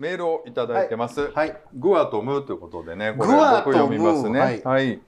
[0.00, 1.30] メールをいただいてます。
[1.30, 1.60] はい。
[1.74, 4.30] グアとムということでね、これグアと僕読みますね。
[4.30, 5.00] ムはいはい。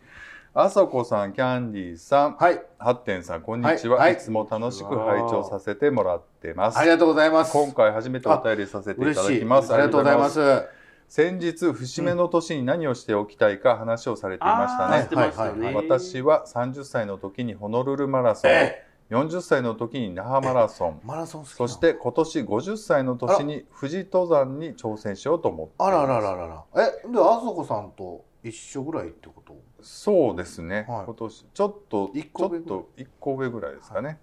[0.54, 2.62] あさこさん、キャンディーさん、はい。
[2.78, 3.96] ハッテンさん、こんにちは。
[3.96, 6.78] はいい、つも楽しく拝聴させてもらってます。
[6.78, 7.52] ありがとうございます。
[7.54, 9.30] 今回初めてお便りさせていただ。
[9.30, 9.72] きます。
[9.72, 10.68] ありがとうございます。
[11.08, 15.08] 先日、節目の年に何をしておきたいか話をされていましたね。
[15.16, 26.64] はい私は30歳の時にホノルルマラソン、え40歳の時に那覇マラソン、マラソンそして今年50歳の年に富士登山に挑戦しようと思ってあららららら。
[26.74, 29.54] え、で、あそこさんと一緒ぐらいってこと？
[29.82, 31.04] そうですね、はい。
[31.04, 32.78] 今年ちょっと一ち個上ぐらい？
[32.78, 34.18] ょっと1個上ぐらいですかね、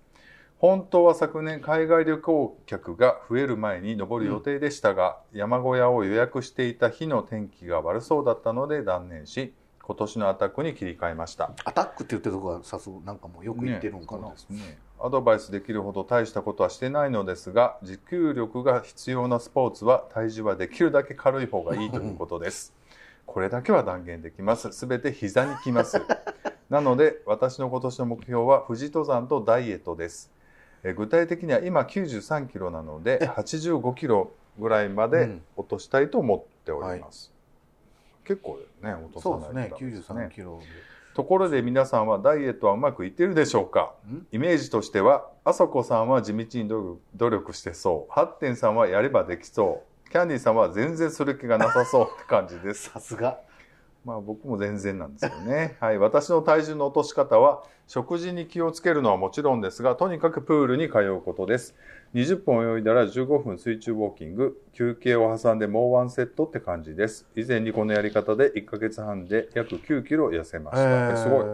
[0.58, 9.54] 本当は昨年海外旅行客が増える前に登る予定でしたが、山小屋を予約していた日の天気が悪そうだったので断念し
[9.90, 11.52] 今年のアタックに切り替えました。
[11.66, 14.28] アタックって言ってるとこがさすがなんかもうよく言ってるんかな。
[14.28, 22.72] ねねアドバイスできるほど大したことはしてないのですが持久力が必要なスポーツは体重はできるだけ軽い方がいいということです。
[23.26, 24.72] これだけは断言できます。
[24.74, 26.00] すべて膝にきます。
[26.70, 30.32] なので私の今年の目標は富士登山とダイエットです。
[30.84, 35.42] え具体的には今93キロなので85キロぐらいまでうん。
[35.56, 37.32] 落としたいと思っております、
[38.30, 40.00] 結構ね落とさそうないですね。
[40.02, 40.62] とダメ93キロ
[41.16, 43.94] ところで皆さんはダイエットはうまくいっているでしょうか？
[44.08, 44.28] ん？
[44.32, 48.14] イメージとしてはあそこさんは地道に努力努力してそう。
[48.14, 50.10] ハッテンさんはやればできそう。
[50.12, 52.90] キャンディーさんは全然する気がなさそうって感じです。
[52.94, 53.40] さすが。
[54.06, 55.76] まあ僕も全然なんですよね。
[55.82, 61.76] はい私の体重の落とし方は食事に気をつけるのはもちろんですがとにかくプールに通うことです
[62.14, 71.46] 20分泳いだら15分水中ウォーキング休憩を挟んでもうワンセットって感じです以前にこのやり方で1ヶ月半で約9キロ痩せました、えすごい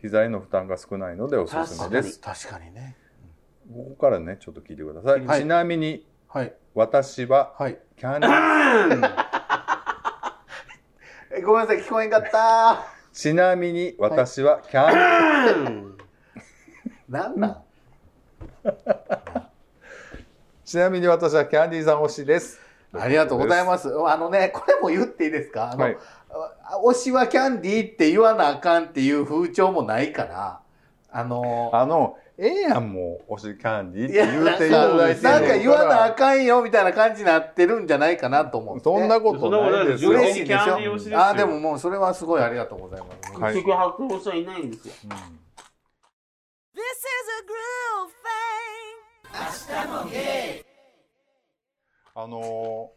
[0.00, 2.20] 膝への負担が少ないのでおすすめです。
[2.20, 2.96] 確かにね。
[3.72, 5.26] ここからね、ちょっと聞いてください。
[5.26, 6.54] はいちなみに、はい。
[6.74, 7.78] 私は、はい。
[7.96, 9.10] キャンディー、
[11.38, 12.86] えごめんなさい、聞こえんかった。
[13.12, 15.98] ちなみに私はキャンディー、
[17.10, 17.62] なんなん
[20.68, 22.60] ちなみに私はキャンディーさん推しです。
[22.92, 23.88] ありがとうございます。
[24.06, 25.70] あのね、これも言っていいですか？
[25.72, 25.96] あの、はい
[26.30, 30.60] あ推しはキャンディーって言わなあかんっていう風潮もないから、
[31.10, 38.84] あの、あの、ええやん、もう、推しキャンディーって言うていなんか、ただいてなんか言わなあんかんよみたいな感じになってるんじゃないかなと思って。
[38.84, 40.10] そんなことないですよ。
[40.10, 43.40] 嬉しいでしですよあ、でももうそれはすごいありがとうございます。
[43.40, 44.92] はい結局発音者いないんですよ。
[45.04, 46.84] うん This is
[47.40, 48.12] a groove
[49.32, 50.64] thing.
[52.14, 52.90] あの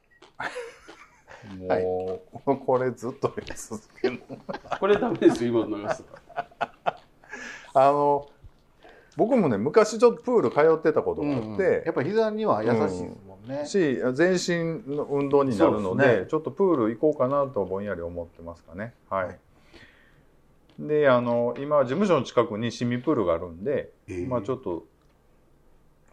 [1.50, 4.38] ー、 もう、これずっと続けるの。
[4.80, 6.04] これダメですよ、今の流す
[7.74, 8.28] あの、
[9.18, 11.62] 僕もね、昔ちょっとプール通ってたことがあって、うんうん。
[11.86, 13.66] やっぱ膝には優しいですもんね。
[13.66, 16.26] し全身の運動になるのでね。
[16.28, 18.94] ちょっとプール行こうかなとぼんやり思ってますかね。
[19.10, 19.38] はい、
[20.80, 24.86] であの今事務所の近くに市民プールがあるんで、えーまあちょっと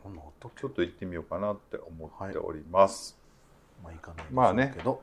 [0.09, 0.51] こんな音。
[0.59, 3.19] ちょっと行ってみようかなって思っております。
[3.85, 3.97] まあい。
[3.97, 4.25] いかな。
[4.33, 4.73] まあね。
[4.75, 5.03] けど。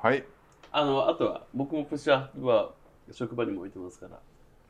[0.00, 0.24] はい。
[0.72, 2.72] あの、あとは、僕もプッシュアップは
[3.12, 4.08] 職場にも置いてますか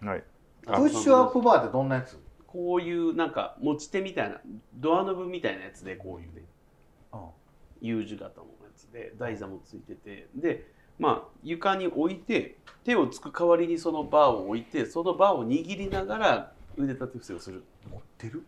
[0.03, 0.07] ら。
[0.07, 0.25] はい。
[0.67, 2.19] あプッシュアップバーってどんなやつ？
[2.47, 4.39] こういう、なんか、持ち手みたいな、
[4.75, 6.43] ドアノブみたいなやつで、こういうね、
[7.81, 17.63] U 字型のやつで、台座もついてて、で、まあ、床に置いて、手をつく代わりにそのバーを置いて、そのバーを握りながら腕立て伏せをする。
[17.91, 18.43] 持ってる？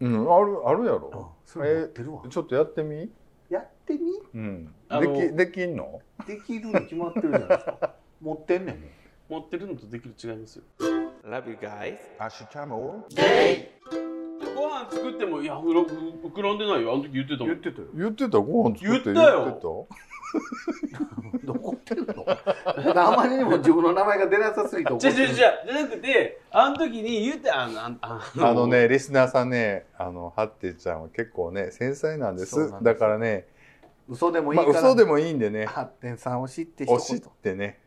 [0.00, 2.22] うんあるあるやろそれ持ってるわ。
[2.28, 3.10] ちょっとやってみ？
[3.50, 4.00] やってみ？
[4.34, 6.00] うんあのできできんの？
[6.26, 7.94] できるに決まってるじゃないですか。
[8.20, 8.84] 持ってんねん。
[9.28, 10.64] 持ってるのとできる違いますよ。
[11.24, 11.98] Love you guys.
[12.18, 13.06] アシュチャモ
[14.56, 16.94] ご飯作っても、いや、ふろ膨らんでないよ。
[16.94, 17.48] あの時言ってたもん。
[17.48, 17.88] 言ってたよ。
[17.94, 18.38] 言ってた？
[18.38, 19.12] ご飯作って？
[19.12, 19.88] 言ったよ
[21.22, 22.24] 言ってどこってるの？
[22.26, 25.24] あまりにも自分の名前が出なさすぎて怒違う違う違う。
[25.24, 32.52] ってるじゃなくてあの時に言ってあのああたあのねリスナーさんねあのハッティちゃんは結構ね繊細なんです。
[32.52, 32.84] そうなんです。
[32.84, 33.46] だからね
[34.08, 37.80] 嘘でもいいまあから、嘘でもいいんでね発展さん推しって一推しっ言てね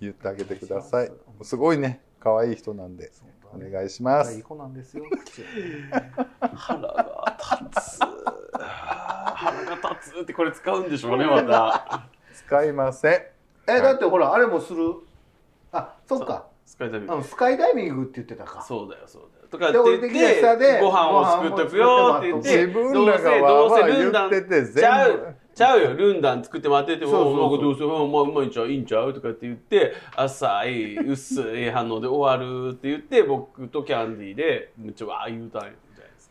[0.00, 1.12] 言ってあげてください。
[1.42, 3.10] すすごいね可愛い人なんで
[3.52, 4.36] お願いします。
[4.36, 5.04] いい子なんですよ。
[6.54, 7.36] 腹が
[7.70, 8.00] 立つ
[9.40, 12.08] 腹が立つってこれ使うんでしょうねまた。
[12.34, 13.12] 使いません。
[13.14, 14.94] えだってほらあれもする。
[15.72, 16.46] あそっか。
[16.66, 17.24] スカイダイビング。
[17.24, 18.62] スカイダイビングって言ってたか。
[18.62, 19.48] そうだよそうだよ。
[19.50, 27.60] とかでって降りてきた言ってご飯を作っとくよって言って自分らがわーわー言ってて全部ちゃうちゃうよルンダン作ってもらっててもそうそうそう。
[27.62, 35.89] どうせうんまあうまいんちゃういいんちゃうとかって言って浅い薄い反応で終わるって言って僕とキャンディーでめっちゃわー言うたんじゃないですか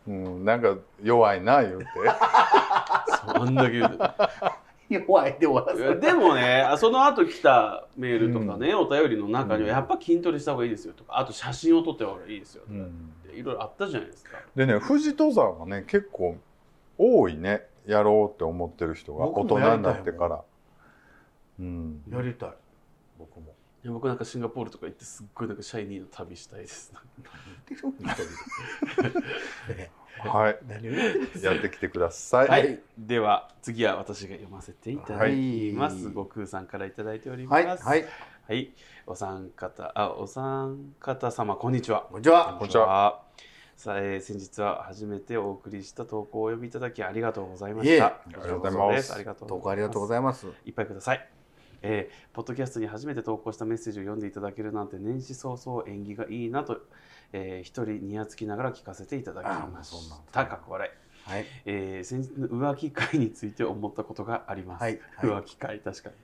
[0.09, 1.85] うん、なんか弱いな言うて。
[3.35, 3.97] そんだけ言うて
[4.89, 12.79] 弱いで終わらせでもね、あその後来たメールとかね、お便りの中には、やっぱ筋トレした方がいいですよとか、あと写真を撮った方がいいですよとか、
[13.31, 14.39] いろいろあったじゃないですか。
[14.55, 16.37] でね富士登山はね結構
[16.97, 20.41] 多いねやろうって思ってる人が大人になってから。
[21.59, 22.01] うん。
[22.11, 22.53] やりたい。
[23.19, 23.53] 僕も。
[23.83, 26.91] いや僕なんかシンガポールとか行って、すっごいなんかシャイニーの旅したいです。
[30.17, 35.95] はい何を言ってるやってきてください、はい、では次は私が読ませていただきます。
[35.95, 37.83] はい悟空さんからいただいております。
[37.83, 38.01] はい。
[38.01, 38.05] はい。
[38.47, 38.71] はい
[39.05, 42.07] お三方、あ、お三方様、こんにちは。
[42.11, 42.55] こんにちは。
[42.59, 43.21] こんにちは。
[43.75, 48.05] さあ、えー先日は初めてお送りした投稿をお読みいただきありがとうございました。
[48.07, 50.45] ありがとうございますありがとう投稿ありがとうごいざいます。
[50.45, 50.57] ます。
[50.65, 51.29] いっぱいください。
[51.81, 56.81] えーポッドキャストに初めて投稿したメッセージを読んでいただけるなんて年始早々縁起がいいなと、
[57.33, 60.45] えー一人にやつきながら聞かせていただきました。
[60.45, 61.29] かっこ笑い。
[61.29, 61.45] はい。
[61.65, 64.81] えー先日の浮気会について思ったことがあります。
[64.81, 66.15] はいはい浮気会、確かに。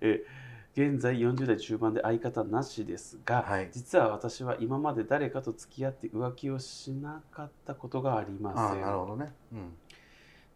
[0.00, 8.80] えー現在40代中盤で相方なしですが、はい実は私は今まで誰かと付き合って浮気をしなかったことがありません。
[8.80, 9.34] なるほどね。
[9.52, 9.76] うん。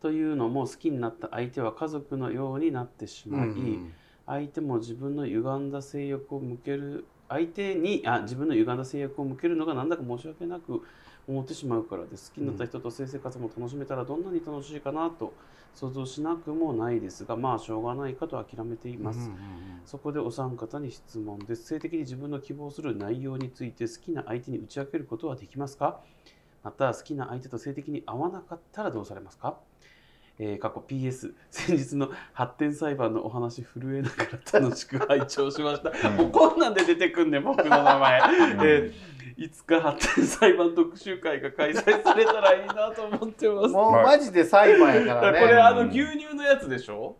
[0.00, 3.92] というのも好きになった相手は家族のようになってしまい、うん
[4.28, 10.82] 相手も自分の歪んだ性欲を向ける相手にあ自分の歪んだ性欲を向けるのがなんだか申し訳なく
[11.28, 12.30] 思ってしまうからです。
[12.30, 15.34] 好きになった人と性生活も楽しめたらどんなに楽しいかなと
[15.74, 19.36] 想像しなくもないですがまあしょうがないかと諦めています、うんうんうん。
[19.84, 21.64] そこでお三方に質問です。
[21.64, 26.00] 性的に自分の希望する内容について好きな相手に打ち明けることはできますか？
[26.62, 29.58] また好きな相手と性的に合わなかったらどうされますか？
[30.38, 34.16] えー、過去 PS 先日の発展裁判のお話震えなが
[34.52, 43.68] ら楽しく拝聴しました、もうこんなんで出てくんねん僕の名前、えーいつか発展裁判特集会が開催されたらいいなと思ってます。
[43.68, 45.40] もうマジで裁判やからね。
[45.40, 47.16] これあの牛乳のやつでしょ？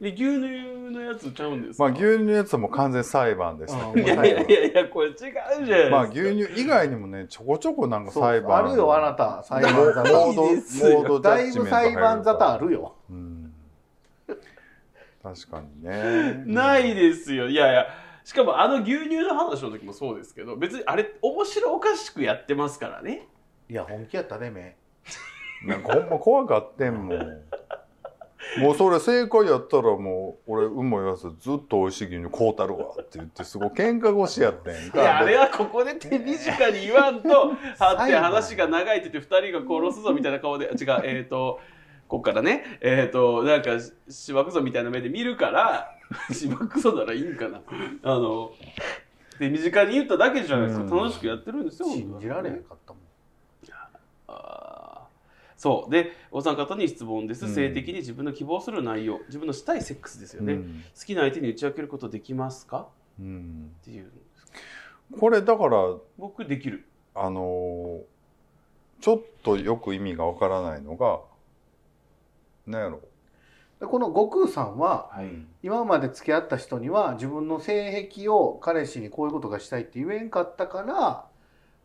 [0.00, 3.98] で牛乳のやつちゃうんですか、まあ牛乳のやつはもう完全裁判です、うん。
[4.00, 6.14] いやいやいやいやこれ違うじゃないですか、まあ牛
[6.46, 9.42] 乳以外にもねちょこちょこなんかそう裁判あるよ、あなた。
[9.42, 10.08] 裁判沙モー汰。
[10.08, 12.94] ドモードジャ だいぶッジメント入る裁判沙汰あるよ。
[13.10, 13.54] うん。
[15.22, 16.44] 確かにね。
[16.46, 17.48] ないですよ。
[17.48, 17.86] いやいや
[18.24, 23.26] しかもあの牛乳の話の時もそうですけど別にあれ面白おかしくやってますからね。
[23.70, 24.76] いや、本気やったね、目。
[25.66, 27.42] なんかほんま怖かってんもん
[28.58, 35.00] もうそれ正解やったらもう俺うんも言わずずっと美味しい牛乳買うたるわって言ってすごい喧嘩腰やったんやんか。
[35.00, 37.28] いやあれはここで手短に言わんと
[37.78, 41.60] はって話が長いって言って2人が殺すぞみたいな顔で違うえっ、と
[42.08, 42.78] こっからね。
[42.80, 45.94] えっ、となんかししばくぞみたいな目で見るから
[46.32, 47.60] しばくぞならいいんかな。
[48.02, 48.52] あの
[49.38, 50.90] 手短に言っただけじゃないですか、うん。
[50.90, 53.02] 楽しくやってるんですよ信じられへんかったもん。
[54.26, 54.67] あー
[55.58, 55.90] そう。
[55.92, 57.54] でお三方に質問です、うん。
[57.54, 59.18] 性的に自分の希望する内容。
[59.26, 60.84] 自分のしたいセックスですよね、うん。
[60.98, 62.88] 好きな相手に打ち明けることできますか？
[63.20, 63.72] うん。
[63.82, 64.10] っていう。
[65.20, 66.86] これだから僕できる。
[67.14, 68.00] あのー
[69.00, 71.20] ちょっとよく意味がわからないのが
[72.66, 73.00] なんやろ。
[73.78, 75.28] でこの悟空さんは、はい。
[75.62, 81.26] 今まで付き合った人には自分の性癖を彼氏にこういうことがしたいって言えんかったから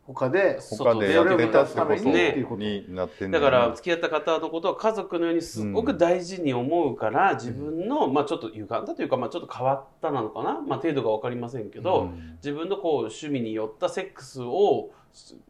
[0.05, 1.85] 他で他でやってたってこと？
[1.85, 2.55] こと。
[2.57, 12.35] になってんだだから付き合った方のことを家族のようにすごく大事に思うから、自分の、まあ、ちょっと歪んだというか、まあ、ちょっと変わったなのかな、まあ、程度が分かりませんけど、うん。
[12.35, 14.91] 自分のこう趣味によったセックスを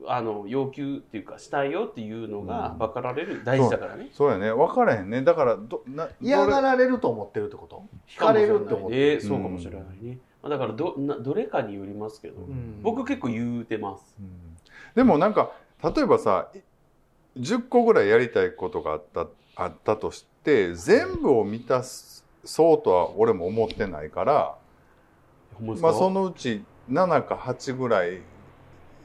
[0.07, 4.09] あの要求っていうかしたいよっていうのが分かられる、大事だからね。
[4.11, 4.29] そう。
[4.29, 4.51] やね。
[4.51, 5.23] 分からへんね。
[5.23, 7.83] だからどな嫌がられると思ってるってこと？
[8.07, 9.19] 惹かれるって思ってる。
[9.19, 10.19] でそうかもしれないね。
[10.43, 12.81] まあだからどなどれかによりますけど、うん。
[12.83, 14.15] 僕結構言うてます。
[14.19, 14.57] うん。
[14.93, 15.51] でもなんか
[15.83, 16.49] 例えばさ
[17.37, 24.55] 10個ぐらいやりたいことがあったあったとして全部を満たそうとは俺も思ってないから、
[25.59, 28.21] まあ、そのうち7か8ぐらい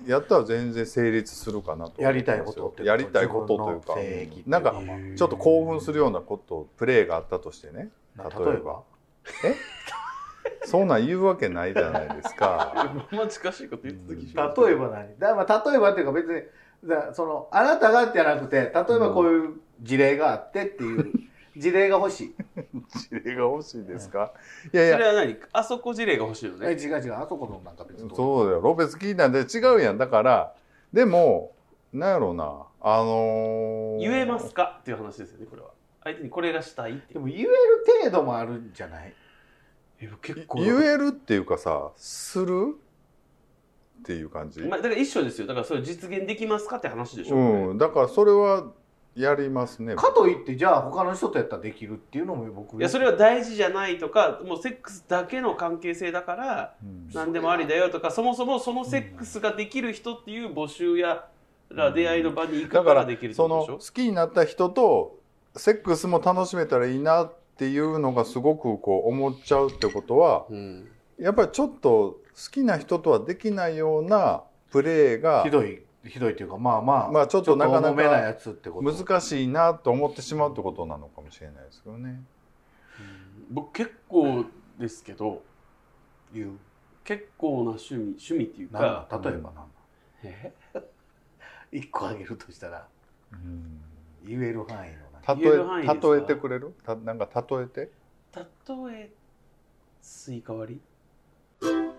[0.06, 3.96] やったら全然成立するかなとやりたいことってやりたいことというか
[4.46, 4.74] なんか
[5.16, 7.90] ちょっと興奮するようなことプレーがあったとしてね。
[8.16, 8.82] 例えば。
[9.44, 9.54] え？
[10.64, 12.92] そんなん言うわけないじゃないですか。
[13.12, 15.18] ま近しいこと言ってた気が例えば何？
[15.18, 21.12] だまあ例えばっていうか別にだそのあなたがじゃなくて例えばこういう事例があってっていう
[21.56, 22.34] 事例が欲しい。
[22.98, 24.32] 事例が欲しいですか、
[24.72, 24.92] いやいや。
[24.94, 25.36] それは何？
[25.52, 26.68] あそこ事例が欲しいのね。
[26.70, 27.14] え違う違う。
[27.14, 28.14] あそこのなんか別に。
[28.14, 28.60] そうだよ。
[28.60, 29.98] ロペス聞いたんで違うやん。
[29.98, 30.54] だから
[30.92, 31.52] でも
[31.92, 32.64] なんやろうな。
[32.80, 34.78] あのー言えますか？
[34.80, 35.70] っていう話ですよね、これは。
[36.04, 37.00] 相手にこれがしたいって。
[37.00, 37.14] いう。
[37.14, 37.48] でも言える
[38.04, 39.08] 程度もあるんじゃない？
[39.08, 39.12] え
[40.22, 40.58] 結構。
[40.58, 42.76] 言えるっていうかさする
[44.00, 45.46] っていう感じ、まあ、だから一緒ですよ。
[45.46, 47.42] だからそれ実現できますかって話でしょ、これ。
[47.42, 48.66] うん、だからそれは
[49.16, 49.96] やりますね。
[49.96, 52.78] かといってじゃあ他の人とやったらできるっていうのも僕。
[52.78, 57.10] いやそれは大事じゃないとかもうセックスだけの関係性だからうん。
[57.12, 61.26] 何でもありだよとかそもそもそのセックスができる人っていう募集や
[61.70, 63.72] ら出会いの場に行くだからできるってそことでしょ？
[63.72, 65.18] の好きになった人と
[65.56, 70.88] セックスも楽しめたらいいなっていうのがすごくこう思っちゃうってことはうん。
[71.18, 82.22] やっぱりちょっと好きな人とはできないようなプレーがひどいひどいっていうかまあまあまあちょっとなかなか難しいなと思ってしまうってことなのかもしれないですけどね。
[83.50, 84.44] 僕結構
[84.78, 85.42] ですけど
[86.32, 86.58] 言う
[87.02, 89.62] 結構な趣味趣味っていうかだ例えばなんだ。
[90.22, 90.52] え？
[91.72, 92.86] 一個あげるとしたら
[93.32, 93.80] うん。
[94.24, 96.74] 言える範囲の例言え例えてくれる？
[96.84, 97.90] たなんか例えて？
[98.34, 98.44] 例
[98.92, 99.10] え
[100.00, 100.80] スイカ割り。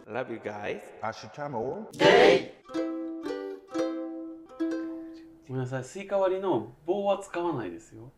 [0.08, 0.82] Love you guys.
[5.48, 5.84] ごめんなさい。
[5.84, 8.12] スイカ割りの棒は使わないですよ。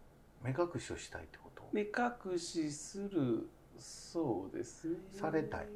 [0.44, 1.64] 目隠しをしたいってこと？
[1.72, 4.98] 目隠しするそうですね。
[5.12, 5.68] されたい。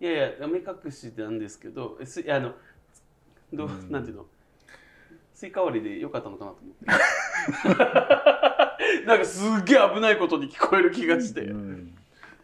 [0.00, 2.54] いやいや目隠しなんですけどえすあの
[3.52, 3.90] どう、うん。
[3.90, 4.26] なんていうの？
[5.38, 6.86] スイカ割りでよかったのかなと思って。
[9.06, 11.94] なんかすっげえ危ないことに聞こえる気がして、うん。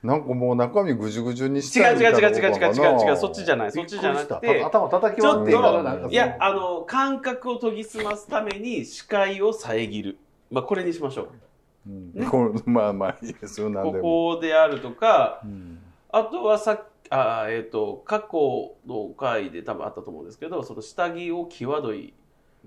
[0.04, 3.10] なんかもう中身ぐじゅぐじゅにし違う違う違う違う違う違う。
[3.10, 3.72] 違うそっちじゃない。
[3.72, 4.62] そっちじゃなくて。
[4.62, 10.16] 頭叩きちょっ割ってからなんかといやあの感覚を研ぎ澄ますために視界を遮る。
[10.52, 11.90] まあこれにしましょう。
[11.90, 12.26] うん。
[12.30, 13.70] これまあまあいいですよ。
[13.70, 14.02] 何こでも。
[14.04, 15.80] こであるとかうん。
[16.12, 22.14] あとはさっあえっ、と過去の回で多分あったと思うんですけどその下着を際どい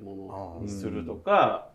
[0.04, 1.68] ものにするとか、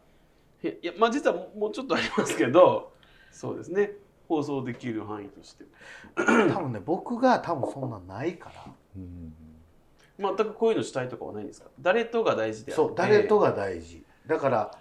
[0.63, 2.93] いやいやまあ実はもうちょっとありますけど
[3.31, 3.93] そうですね。
[4.29, 5.65] 放送できる範囲として。
[6.17, 6.25] 多
[6.61, 8.73] 分ね僕が多分そんなんないから。
[8.97, 9.35] うん。
[10.19, 11.69] 全くこういうのしたいとかはないんですか？
[11.81, 12.83] 誰とが大事であって。
[12.87, 14.03] そう誰とが大事。
[14.27, 14.79] だから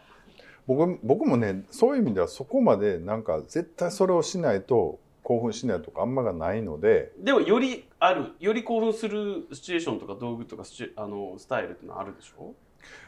[0.68, 7.12] 僕僕もねそういう意味ではそこまでなんか絶対それをしないと興奮しないとかあんまがないので。
[7.18, 12.54] でもよりあるより興奮するシチュエーションとか道具とかシチュあのスタイルってのはあるでしょ？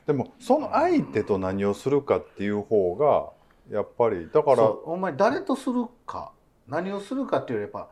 [0.06, 3.32] でもその相手と何をするかっていう方が
[3.72, 6.32] やっぱりだからお前誰とするか
[6.68, 7.90] 何をするかっていうよりやっぱ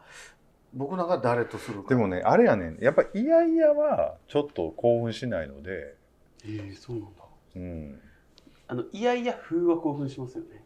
[0.74, 1.90] 僕なんか誰とするか。
[1.90, 2.78] でもねあれやねん。
[2.80, 5.96] やっぱいやいやはちょっと興奮しないので、
[6.46, 7.24] ええそうなんだ。
[7.56, 8.00] うん、
[8.68, 10.64] あのいやいや風は興奮しますよね。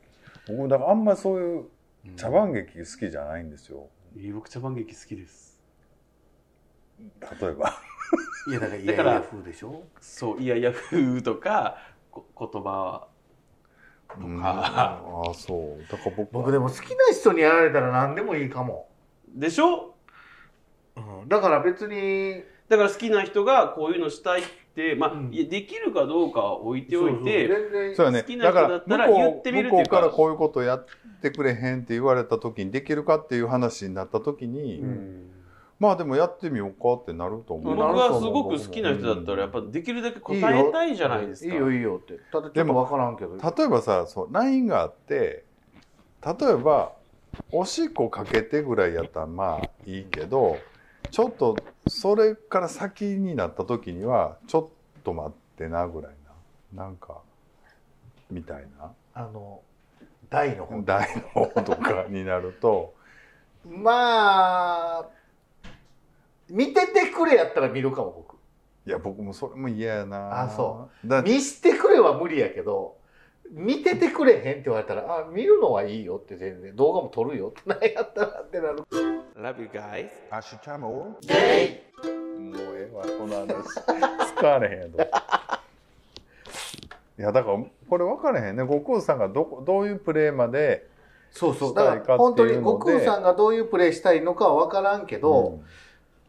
[0.47, 1.65] 僕だからあんまそういう
[2.05, 3.87] うん茶番劇好きじゃないんですよ。
[4.15, 5.54] えー僕茶番劇好きです
[7.41, 7.73] 例えば。
[8.47, 9.83] いやだからい だからやいや風でしょ？
[9.99, 11.77] そういやいや風とか
[12.11, 13.07] こ言葉
[14.19, 14.39] うん。
[14.39, 15.91] かああそう。
[15.91, 18.87] だから僕僕でも好きな人にやられたら何でもいいかも、
[19.29, 19.95] でしょ？
[20.95, 22.43] うん、だから別に。
[22.69, 24.43] だから好きな人がこういうのしたいっ
[24.75, 25.31] て、まあうん。
[25.31, 27.47] できるかどうかは置いておいて
[27.95, 30.01] そうそう好きな人だったらだから言ってみるっていうか。
[30.01, 30.85] 向こう向こうからこういうことやっ
[31.21, 35.31] てくれへんって言われた時にできるかっていう話になった時に、うん
[35.79, 37.75] まあでもやってみようかってなると思う。
[37.75, 41.53] 僕はすごく好きな人だったらやっぱできるだけ答えたいじゃないですか。
[41.53, 41.71] いいよ。
[41.71, 42.19] いいよって。
[42.31, 45.43] ただちょっと分からんけど例えばさそう LINE があって
[46.25, 46.93] 例えば
[47.51, 50.57] おしっこかけてぐらいやったらまあいいけど
[51.11, 56.11] ちょっとそれから先になった時にはちょっと待ってなぐらい
[56.73, 56.83] な。
[56.85, 57.19] なんか
[58.31, 58.91] みたいな。
[59.13, 59.61] あの
[60.29, 62.93] 大の方台の方とかになると。
[63.65, 65.09] まあ
[66.49, 68.35] 見ててくれやったら見るかも僕。
[68.87, 70.43] いや僕もそれも嫌やな。
[70.43, 72.97] あそだ見してくれは無理やけど
[73.51, 78.83] 見ててくれへんって言われたらあ見るのはいいよって全然動画も撮るよって 何やったらってなる。
[79.35, 80.09] Love you guys.
[80.29, 83.63] アシュチャムもうええわこの話。
[84.37, 85.01] 使われへんやと
[87.17, 87.57] いやだから
[87.89, 88.63] これ分からへんね。
[88.63, 90.87] 悟空さんがどこどういうプレーまで
[91.31, 91.69] そうそう。
[91.69, 95.59] したいかだから本当にっていうので悟空さんがどういうプレイしたいのかは分からんけど、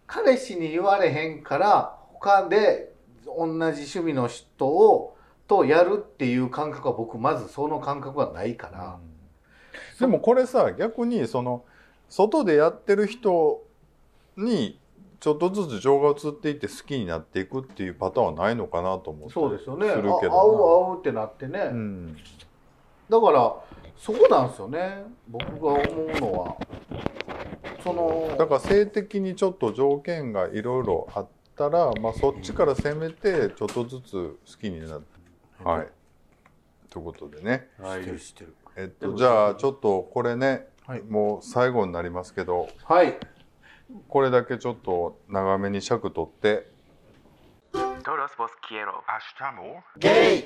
[0.06, 2.92] 彼氏に言われへんから他で
[3.26, 5.16] 同じ趣味の人を
[5.48, 8.98] とやるっていう感覚は僕まずその感覚はないから、
[10.00, 11.64] でもこれさ逆にその
[12.08, 13.62] 外でやってる人
[14.36, 14.78] に
[15.20, 19.88] ちょっとずつ情が移っていって好きになっていくっていうパターンはないのかなと思ってそうですよね。
[19.88, 22.16] するけあ合うど合うってなってね、なうん。
[23.08, 23.54] だから
[23.96, 25.04] そこなんですよね。
[25.28, 26.56] 僕が思うのは
[27.82, 35.16] そのだから性的にちょっと条件がいろいろあったら、まあ、そっちから攻めてちょっとずつ好きになって
[35.64, 35.88] はい。
[36.90, 37.68] ということでね。
[37.78, 38.54] 知ってる知ってる。
[38.76, 41.02] えっとじゃあちょっとこれね、はい。
[41.02, 43.18] もう最後になりますけどはい。
[44.08, 46.74] これだけちょっと長めに尺取って。
[47.72, 49.02] Todos vos quiero.
[49.98, 50.44] ゲイ！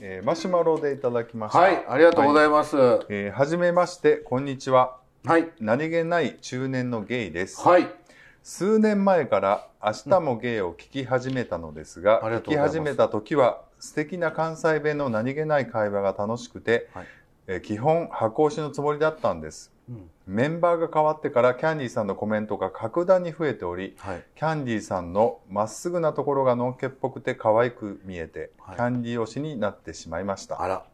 [0.00, 1.58] えーマシュマロでいただきました。
[1.58, 2.76] はい、ありがとうございます。
[2.76, 4.98] はえーはじめまして、こんにちは。
[5.38, 5.48] い。
[5.60, 7.60] 何気ない中年のゲイです。
[7.60, 7.88] はい。
[8.42, 17.06] 数年前から明日もゲイを聞き始めたのですが、うん聞き始めた時は素敵な関西弁の何気ない会話が楽しくて、はい
[17.48, 19.72] えー基本箱押しのつもりだったんです。
[19.88, 24.22] うんメンバーが変わってからキャンディーさんのコメントが格段に増えており、はい。
[24.36, 30.62] キャンディーさんのまっすぐなところがのんけっぽくて可愛く見えて、はいキャンディー推しになってしまいました。
[30.62, 30.84] あら。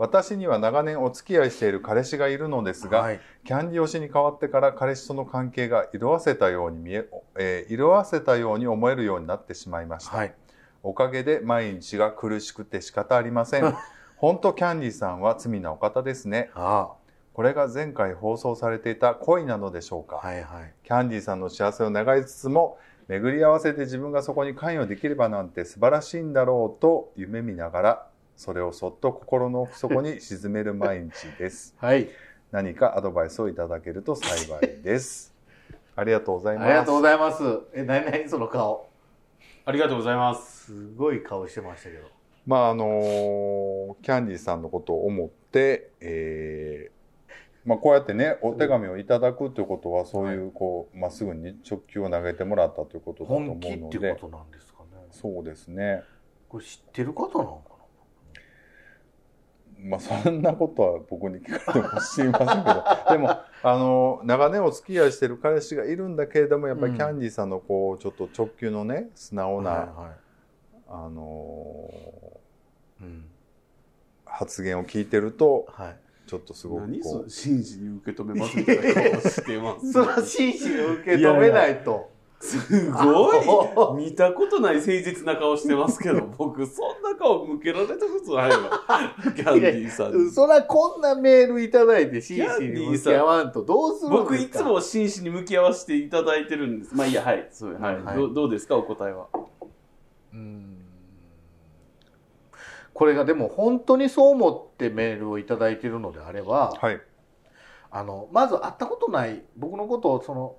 [0.00, 3.20] 私には長年お付き合いしている彼氏がいるのですが、はい。
[3.44, 7.06] キャンディー推しに変わってから彼氏との関係が色あせたように見え、
[7.38, 10.16] えー色あせたように思えるようになってしまいました。
[10.16, 10.34] はい。
[10.82, 13.76] おかげで毎日が苦しくて仕方ありません。
[14.16, 16.50] 本当キャンディーさんは罪なお方ですね。
[16.54, 16.92] あ
[17.34, 20.18] これが前回放送されていた恋なのでしょうか。
[20.24, 20.26] あ。
[20.26, 20.72] はいはい。
[20.82, 28.06] キャンディーさんの幸せを願いつつも、巡り合わせて自分がそこに関与できればなんて素晴らしいんだろうと夢見ながら、
[28.40, 31.76] それをそっと心の奥底に沈める毎日です。
[31.78, 32.08] はい。
[32.50, 35.34] 何かアドバイスをいただけると幸いです。
[35.94, 36.64] ありがとうございます。
[36.64, 37.42] ありがとうございます。
[37.74, 38.88] え、なになにその顔？
[39.66, 40.72] ありがとうございます。
[40.72, 42.08] すごい顔してましたけど。
[42.46, 53.68] まああのーキャンディーさんのことを思って、えーまあ、こうやってねお手紙をいただくということはそういうこうまっすぐに直球を投げてもらったということだと思う本気
[53.98, 55.06] ってことなんですかね。
[55.10, 56.02] そうですね
[56.48, 57.79] これ知ってる方なのか
[59.82, 63.30] まあそんなことは僕に聞かれても知りませんけど でも
[63.62, 70.16] あの長年お付き合いしてる彼氏がいるんだけれどもやっぱりうんキャンディーさんのこうちょっと直球のね素直な、なはいは
[71.06, 71.88] あの
[73.00, 73.04] い。
[73.04, 73.08] うん。
[73.08, 73.22] ー
[74.26, 75.96] 発言を聞いてるとはい。
[76.26, 76.86] ちょっとすごく
[77.28, 79.90] 真摯に受け止めますみたいな顔してます。
[79.92, 82.09] それは真摯に受け止めないと。
[82.40, 88.56] すごい見たことない誠実な顔してますけど、 僕そんな顔向けられたことないわ。
[89.36, 90.30] キャンディーさんに。
[90.30, 94.22] そらこんなメールいただいて真摯に向き合わんとどうするんですか？
[94.22, 96.94] 僕いつも真摯に向き合わせていただいてるんです。
[96.96, 97.46] まあいいや、はい。
[97.52, 99.26] そうはいはいどうどうですか、お答えは。
[100.32, 100.76] うーん
[102.94, 107.00] これがでも本当にそう思ってメールをいただいているのであれば、はい
[107.92, 110.54] あのまず会ったことない僕のことをその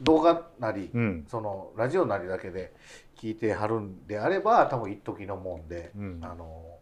[0.00, 1.26] 動画なり、うん。
[1.28, 2.72] そのラジオなりだけで
[3.16, 6.20] 聞いてはるんであれば多分一時のもんで、うん。
[6.22, 6.78] あの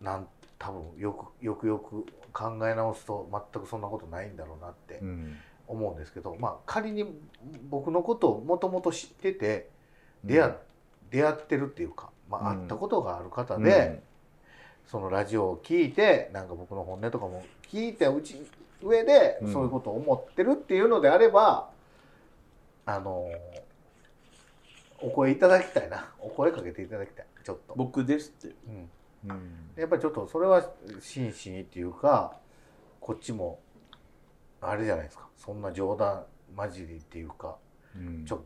[0.00, 5.36] なん多分よくよくよく考え直すと全くそんなことないんだろうなってうん。
[5.66, 7.04] 思うんですけど、まあ仮に
[7.68, 9.68] 僕のことをもともと知ってて
[10.24, 10.56] 出会,、
[11.10, 12.60] 出会ってるっていうか、まあ、うん。
[12.60, 14.02] 会ったことがある方で、
[14.86, 18.40] そのラジオを聞いてなんか僕の本音とかも聞いてうち
[18.82, 19.52] 上でうん。
[19.52, 21.70] そういうことを思ってるっていうのであれば、
[22.88, 23.28] あの
[25.00, 26.10] お声いただきたいな。
[26.18, 27.26] お声かけていただきたい。
[27.44, 28.56] ちょっと、僕ですって。
[28.66, 28.90] うん、
[29.30, 29.70] うん。
[29.76, 32.36] やっぱりちょっとそれは真摯にっていうか
[32.98, 33.60] こっちも
[34.60, 35.28] あれじゃないですか。
[35.36, 36.24] そんな冗談
[36.56, 37.58] 交じりっていうか
[37.94, 38.24] うん。
[38.24, 38.42] ちょ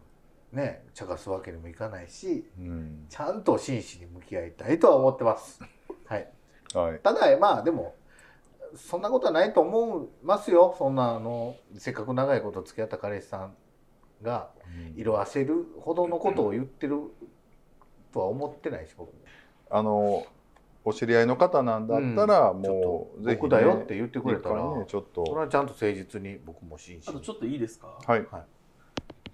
[0.52, 3.06] ね茶化すわけにもいかないしうん。
[3.08, 5.60] ちゃんと真摯に向き合いたいとは思ってます。
[6.06, 6.28] はい。
[6.74, 6.98] はい。
[6.98, 7.94] ただまあでも
[8.74, 10.74] そんなことはないと思いますよ。
[10.76, 13.54] そんなあのせっかく長いこと付き合った彼氏さん
[14.22, 14.50] が
[14.96, 16.96] 色あせるほどのことを言ってる
[18.12, 19.08] とは思ってないし僕。
[19.08, 19.14] も
[19.70, 20.26] あの
[20.84, 25.24] お知り合いの方なんだったら、もうぜひ、ね、僕だよって言ってくれたらねちょっと。
[25.24, 27.98] それはちゃんと誠実に僕も真摯にあとちょっといいですか？
[28.04, 28.26] はい。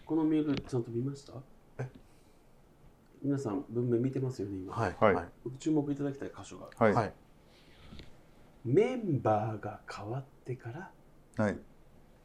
[0.05, 1.33] このメールちゃんと見ました？
[3.22, 5.27] 皆さん文面見てますよね今、はいはい。
[5.59, 6.92] 注目いただきたい箇所がはい。
[6.92, 7.12] はい。
[8.64, 11.59] メンバーが変わってからはい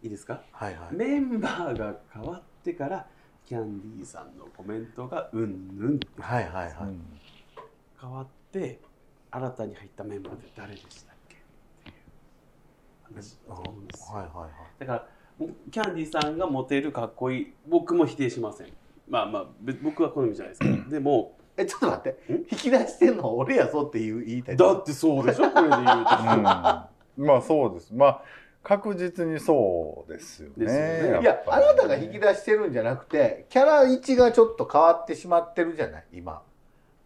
[0.04, 0.42] いいですか？
[0.52, 0.96] はいはい。
[0.96, 3.08] メンバーが変わってから
[3.46, 6.74] キャンディーさんのコメントがうんぬんってはいはいはい。
[6.82, 7.02] うん。
[8.02, 8.82] 変わって
[9.32, 11.38] 新たに入ったメンバーって誰でしたっけ？
[11.38, 11.40] っ
[11.86, 14.12] ていう話だと思うんです。
[14.12, 14.52] よはいはいはい。
[14.80, 15.08] だから
[15.72, 18.74] キャンディーさんがモテるかっこいい僕も否定しません。
[19.08, 22.34] まあまあべ僕は好みじゃないですかでもえちょっと待って。
[22.34, 22.36] ん？
[22.52, 24.58] 引き出してんのは俺やぞって言いたい。
[24.58, 25.50] だってそうでしょ？
[25.50, 26.44] これで言うと、うん。
[26.44, 26.90] ま
[27.38, 27.94] あそうです。
[27.94, 28.22] まあ
[28.64, 30.74] 確実にそうですよねよね。
[30.74, 36.06] っぱりいやあなたが引き出してるんじゃなくてキャラ1がちょっと変わってしまってるじゃない？
[36.14, 36.42] 今。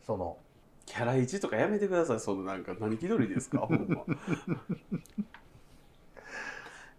[0.06, 0.38] その。
[0.86, 2.20] キャラ1とかやめてください。
[2.20, 3.60] そのなんか何気取りですか？
[3.66, 4.04] ほんま。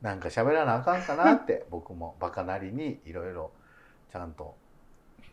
[0.03, 3.51] なんか喋らなあかんかなって僕もバカなりにいろいろ
[4.12, 4.57] ちゃんと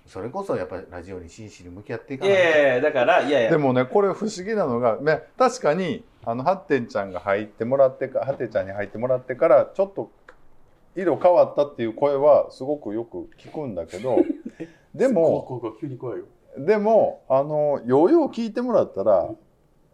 [0.06, 2.44] それこそやっぱりラジオに真摯に向き合っていかいないと。
[2.44, 3.52] やいやだからいやいや。
[3.52, 10.12] でもねこれ不思議なのが、ね、確かにあのハッテンちゃんが入ってもらってかハッテンちゃんに入ってもらってからちょっと
[10.96, 14.18] 色変わったっていう声はすごくよく聞くんだけど
[14.96, 15.62] でも、
[16.58, 19.30] でも、あの、ようよう聞いてもらったら、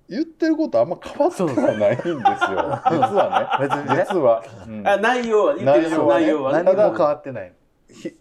[0.07, 2.15] 言ってることあんま変わってはないんですよ。
[2.15, 3.67] 実はね。
[3.67, 4.05] 別にね。
[4.07, 4.43] 実は。
[4.67, 4.87] うん。
[4.87, 6.23] あ内容は言ってる内容はね。
[6.25, 6.63] 内容はね。
[6.63, 7.53] 何も変わってない
[7.89, 8.15] ひひ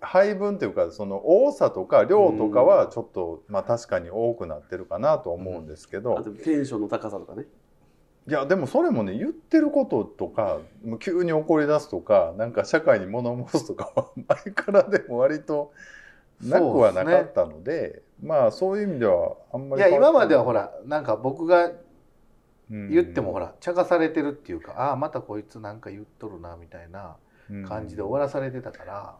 [0.00, 7.44] 配分というかその多さとか量とかはちょっと、まあ確かに多くなってるかなと思うんですけど、あとテンションの高さとかね。
[8.28, 10.58] いやでもそれもね言ってることとか
[10.98, 14.10] 急に怒り出すとかなんか社会に物申すとかは
[14.44, 15.72] 前からでも割と
[16.42, 21.70] なくはなかったのでまあそういう意味ではあんまいやり変わって今まではほらなんか僕が
[22.70, 22.90] うん。
[22.90, 27.16] 言ってもほら茶化されてるっていうかああまたこいつなんか言っとるなみたいな
[27.68, 29.16] 感じで終わらされてたから、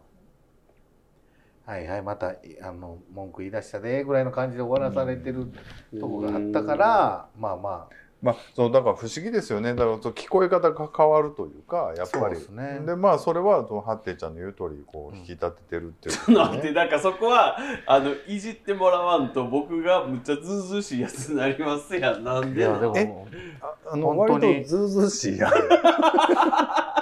[1.67, 5.53] はいはいまたあの文句言い出したでぐらいの感じで終わらされてる
[5.99, 7.89] とこがあったから、まあま
[8.23, 9.75] まあ、そうだから不思議ですよね。
[9.75, 12.37] だからそう聞こえ方が変わるというかやっぱり。
[12.57, 12.81] ね。
[12.85, 16.15] でまあそれはそのハッティちゃんの言う通りこう引き立ててるっていう。
[16.15, 22.25] ちょっと待って、なんかそこは、あの、いじってもらわんと、僕がむっちゃずうずうしいやつになりますやん。
[22.25, 23.59] なんでなやでもえ？
[23.61, 25.49] ああの本当に割とずうずうしいや。
[25.49, 25.53] ん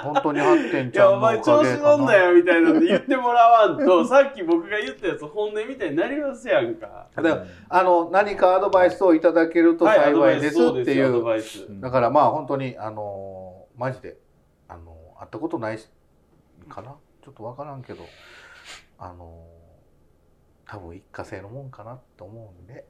[0.05, 7.07] 本当に発展いや、ちゃんのおお前か調子乗んげかななよみたいなんで言ってもらわんと、さっき僕が言ったやつ本音みたいになりますやんか。
[7.15, 11.23] だからあの何かアドバイスをいただけると幸いですっていアドう。
[11.23, 11.65] バイス。
[11.81, 14.17] だからまあ本当にあのマジで
[14.67, 15.87] あの会ったことないし
[16.69, 16.95] かな？
[17.23, 18.05] ちょっと分からんけど
[18.99, 19.45] あの
[20.67, 22.85] 多分一過性のもんかなと思うんで。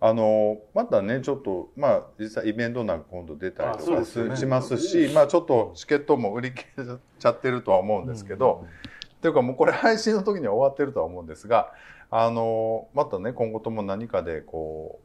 [0.00, 4.36] あのまたねちょっとまあ実際イベントなんか今度出たりあとかね。
[4.36, 6.84] しますしまあちょっとチケットも売り切れ
[7.18, 8.66] ちゃってるとは思うんですけど、
[9.14, 11.72] っていうかもうこれ配信の時には終わってるとは思うんですが
[12.10, 15.03] あのまたね今後とも何かでこう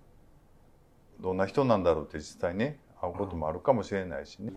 [1.19, 4.51] どんな人なんだろうって実際ね会うこともあるかもしれないしね。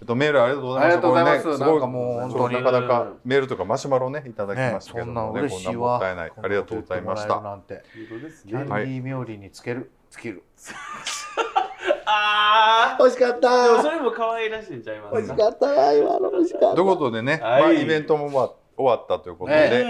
[0.00, 0.96] えっと、メールありがとうございました。
[0.96, 1.42] ありがとうございます。
[1.42, 2.64] これねなんかもうすごい本当に。
[2.64, 6.32] なかなかメールとかマシュマロね、いただきましたけそんなどもね、嬉しいこんなもわったいない。
[6.36, 7.40] ありがとうございました。
[7.40, 7.82] なんて。
[8.46, 8.80] キャンデね。
[8.82, 9.90] ィー冥利につける。
[10.10, 10.44] つける。
[12.10, 13.40] あ美味しかっー。
[13.40, 15.66] でもそたれも可愛らしいんちゃいますしかった。
[15.66, 16.74] わ今のしかった。
[16.74, 17.62] ということでね、はい。
[17.62, 19.86] まあ、イベントも終わ終わったということねで、う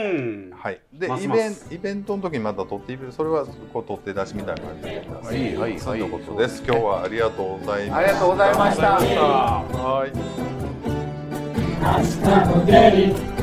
[0.48, 0.50] ん。
[0.56, 0.80] はい。
[0.94, 5.26] で、ますイベンイベントの時にまた撮っている、それはこう撮って出しみたいな感じでやります。
[5.26, 6.64] はいはいはいそういうことです。
[6.66, 7.96] 今日はありがとうございました。
[7.96, 8.86] ありがとうございました
[9.78, 10.06] は
[13.34, 13.37] い。